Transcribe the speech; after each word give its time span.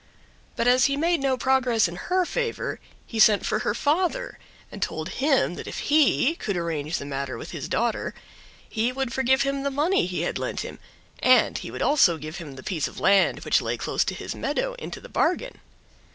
But 0.55 0.67
as 0.67 0.85
he 0.85 0.97
made 0.97 1.19
no 1.19 1.37
progress 1.37 1.87
in 1.87 1.95
her 1.95 2.25
favor 2.25 2.79
he 3.05 3.19
sent 3.19 3.45
for 3.45 3.59
her 3.59 3.75
father 3.75 4.39
and 4.71 4.81
told 4.81 5.09
him 5.09 5.53
that 5.53 5.67
if 5.67 5.77
he 5.91 6.33
could 6.39 6.57
arrange 6.57 6.97
the 6.97 7.05
matter 7.05 7.37
with 7.37 7.51
his 7.51 7.69
daughter 7.69 8.15
he 8.67 8.91
would 8.91 9.13
forgive 9.13 9.43
him 9.43 9.61
the 9.61 9.69
money 9.69 10.07
he 10.07 10.21
had 10.23 10.39
lent 10.39 10.61
him, 10.61 10.79
and 11.19 11.59
he 11.59 11.69
would 11.69 11.83
also 11.83 12.17
give 12.17 12.37
him 12.37 12.55
the 12.55 12.63
piece 12.63 12.87
of 12.87 12.99
land 12.99 13.41
which 13.45 13.61
lay 13.61 13.77
close 13.77 14.03
to 14.05 14.15
his 14.15 14.33
meadow 14.33 14.73
into 14.79 14.99
the 14.99 15.07
bargain. 15.07 15.59